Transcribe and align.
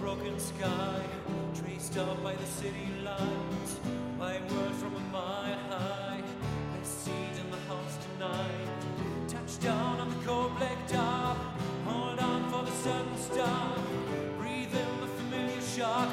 broken 0.00 0.38
sky, 0.40 1.02
traced 1.54 1.98
out 1.98 2.22
by 2.22 2.34
the 2.34 2.46
city 2.46 2.88
lights, 3.04 3.72
My 4.18 4.40
words 4.50 4.78
from 4.82 4.96
a 4.96 5.00
mile 5.12 5.58
high, 5.68 6.22
they 6.72 6.84
seed 6.84 7.34
in 7.38 7.50
the 7.50 7.58
house 7.68 7.98
tonight. 8.06 8.80
Touch 9.28 9.60
down 9.60 10.00
on 10.00 10.08
the 10.08 10.24
cold 10.24 10.56
black 10.56 10.88
dark, 10.88 11.36
hold 11.84 12.18
on 12.18 12.50
for 12.50 12.64
the 12.64 12.76
sudden 12.82 13.18
stop, 13.18 13.76
breathe 14.38 14.74
in 14.74 15.00
the 15.02 15.06
familiar 15.18 15.60
shock 15.60 16.08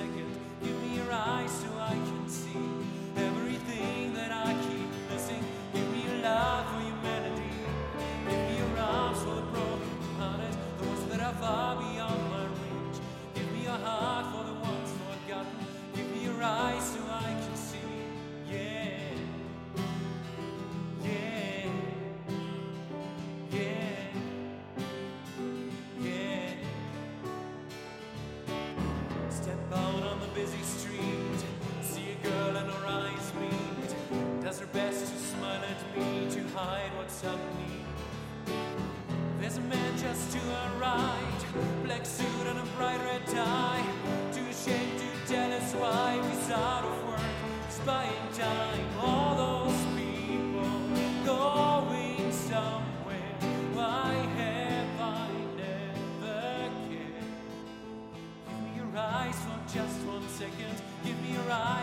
second. 0.00 0.26
Give 0.62 0.82
me 0.82 0.96
your 0.96 1.12
eyes 1.12 1.62
to 1.62 1.79
suddenly. 37.20 37.84
There's 39.40 39.58
a 39.58 39.60
man 39.60 39.98
just 39.98 40.32
to 40.32 40.38
our 40.38 40.80
right, 40.80 41.40
black 41.84 42.06
suit 42.06 42.46
and 42.46 42.58
a 42.58 42.62
bright 42.78 42.98
red 43.00 43.26
tie. 43.26 43.84
Too 44.32 44.46
ashamed 44.48 44.98
to 45.00 45.32
tell 45.32 45.52
us 45.52 45.74
why 45.74 46.18
he's 46.26 46.50
out 46.50 46.84
of 46.84 47.08
work, 47.08 47.20
Spying 47.68 48.08
buying 48.08 48.32
time. 48.32 48.86
All 48.98 49.36
those 49.36 49.80
people 50.00 50.70
going 51.26 52.32
somewhere. 52.32 53.36
Why 53.74 54.14
have 54.38 55.00
I 55.00 55.28
never 55.60 56.70
cared? 56.88 57.28
Give 58.48 58.60
me 58.64 58.70
your 58.76 58.96
eyes 58.96 59.36
for 59.44 59.58
just 59.76 59.96
one 60.06 60.26
second. 60.28 60.76
Give 61.04 61.20
me 61.20 61.34
your 61.34 61.50
eyes. 61.52 61.79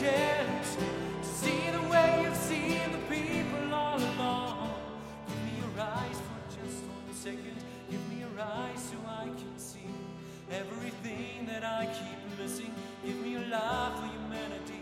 chance 0.00 0.76
to 1.22 1.28
see 1.28 1.70
the 1.70 1.82
way 1.88 2.22
you've 2.24 2.36
seen 2.36 2.80
the 2.90 3.14
people 3.14 3.72
all 3.72 3.96
along. 3.96 4.74
Give 5.28 5.38
me 5.44 5.52
your 5.60 5.86
eyes 5.86 6.18
for 6.26 6.40
just 6.58 6.82
one 6.82 7.14
second. 7.14 7.54
Give 7.88 8.00
me 8.10 8.18
your 8.18 8.44
eyes 8.44 8.82
so 8.90 8.96
I 9.06 9.26
can 9.26 9.56
see 9.56 9.86
everything 10.50 11.46
that 11.46 11.62
I 11.62 11.86
keep 11.86 12.40
missing. 12.40 12.74
Give 13.06 13.16
me 13.20 13.32
your 13.32 13.46
love 13.46 14.00
for 14.00 14.06
humanity. 14.06 14.80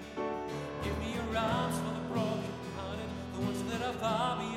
Give 0.82 0.98
me 0.98 1.12
your 1.12 1.36
arms 1.36 1.76
for 1.76 1.92
the 1.92 2.04
broken 2.08 2.52
hearted, 2.76 3.10
the 3.34 3.40
ones 3.40 3.62
that 3.70 3.82
are 3.82 3.92
far 3.94 4.36
beyond. 4.36 4.51